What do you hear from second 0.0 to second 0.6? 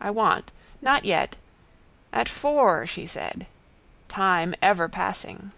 I want.